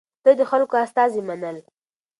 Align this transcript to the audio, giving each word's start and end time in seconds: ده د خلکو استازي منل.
ده 0.23 0.31
د 0.39 0.41
خلکو 0.51 0.75
استازي 0.85 1.21
منل. 1.27 1.57